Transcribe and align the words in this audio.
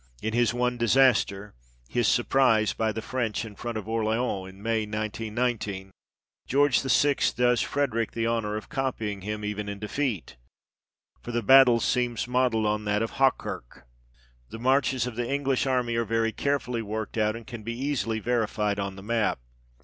In 0.19 0.33
his 0.33 0.51
one 0.51 0.77
disaster, 0.77 1.53
his 1.87 2.07
surprise 2.07 2.73
by 2.73 2.91
the 2.91 3.03
French 3.03 3.45
in 3.45 3.55
front 3.55 3.77
of 3.77 3.87
Orleans, 3.87 4.49
in 4.49 4.59
May, 4.63 4.79
1919, 4.87 5.91
George 6.47 6.81
VI. 6.81 7.17
does 7.37 7.61
Frederick 7.61 8.13
the 8.13 8.25
honour 8.25 8.55
of 8.57 8.67
copying 8.67 9.21
him, 9.21 9.45
even 9.45 9.69
in 9.69 9.77
defeat; 9.77 10.37
for 11.21 11.31
the 11.31 11.43
battle 11.43 11.79
seems 11.79 12.27
modelled 12.27 12.65
on 12.65 12.85
that 12.85 13.03
of 13.03 13.17
Hochkirch. 13.19 13.83
The 14.49 14.57
marches 14.57 15.05
of 15.05 15.15
the 15.17 15.29
English 15.31 15.67
army 15.67 15.93
are 15.97 16.03
very 16.03 16.31
carefully 16.31 16.81
worked 16.81 17.19
out, 17.19 17.35
and 17.35 17.45
can 17.45 17.61
be 17.61 17.79
easily 17.79 18.17
verified 18.17 18.79
on 18.79 18.95
the 18.95 19.03
map. 19.03 19.37